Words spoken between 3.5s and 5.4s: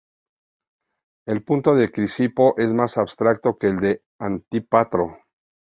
que el de Antípatro.